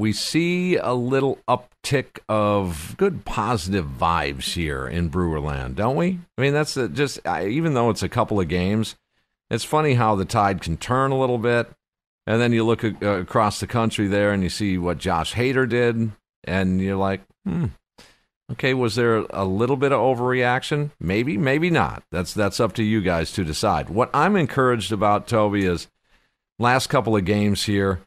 [0.00, 6.18] we see a little uptick of good positive vibes here in Brewerland, don't we?
[6.38, 8.96] I mean, that's just even though it's a couple of games,
[9.50, 11.70] it's funny how the tide can turn a little bit.
[12.26, 15.68] And then you look uh, across the country there and you see what Josh Hader
[15.68, 16.12] did,
[16.44, 17.66] and you're like, hmm,
[18.52, 20.92] okay, was there a little bit of overreaction?
[20.98, 22.04] Maybe, maybe not.
[22.10, 23.90] That's that's up to you guys to decide.
[23.90, 25.88] What I'm encouraged about, Toby, is
[26.58, 28.00] last couple of games here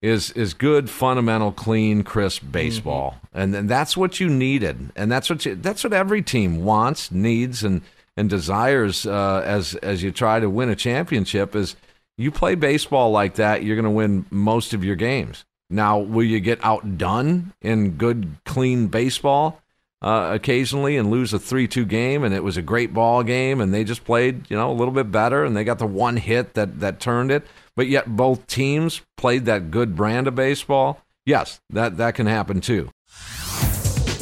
[0.00, 3.38] is is good, fundamental, clean, crisp baseball, mm-hmm.
[3.38, 7.10] and, and that's what you needed, and that's what you, that's what every team wants,
[7.10, 7.82] needs, and
[8.16, 11.56] and desires uh, as as you try to win a championship.
[11.56, 11.76] Is
[12.16, 15.44] you play baseball like that, you're going to win most of your games.
[15.70, 19.60] Now, will you get outdone in good, clean baseball?
[20.00, 23.74] Uh, occasionally and lose a 3-2 game and it was a great ball game and
[23.74, 26.54] they just played you know a little bit better and they got the one hit
[26.54, 27.44] that that turned it
[27.78, 32.60] but yet both teams played that good brand of baseball, yes, that, that can happen
[32.60, 32.90] too.